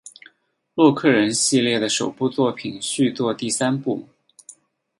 [0.73, 4.07] 洛克人系列的首部作品续作第三部。